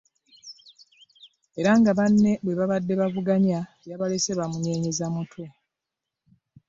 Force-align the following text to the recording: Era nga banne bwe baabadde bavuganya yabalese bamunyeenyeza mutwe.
Era 1.59 1.71
nga 1.79 1.91
banne 1.99 2.31
bwe 2.43 2.53
baabadde 2.59 2.93
bavuganya 3.01 3.59
yabalese 3.89 4.31
bamunyeenyeza 4.39 5.05
mutwe. 5.15 5.45